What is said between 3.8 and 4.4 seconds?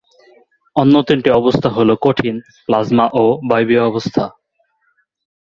অবস্থা।